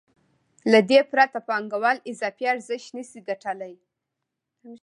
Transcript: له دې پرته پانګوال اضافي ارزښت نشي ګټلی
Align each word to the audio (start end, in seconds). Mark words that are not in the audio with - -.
له 0.71 0.79
دې 0.89 0.99
پرته 1.11 1.39
پانګوال 1.47 1.97
اضافي 2.09 2.45
ارزښت 2.53 2.89
نشي 2.97 3.19
ګټلی 3.29 3.73